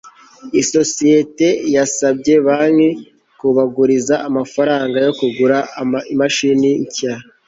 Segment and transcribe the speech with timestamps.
[0.61, 2.89] isosiyete yasabye banki
[3.39, 5.57] kubaguriza amafaranga yo kugura
[6.13, 7.13] imashini nshya